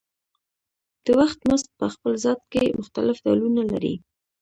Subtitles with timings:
[1.05, 3.95] د وخت مزد په خپل ذات کې مختلف ډولونه لري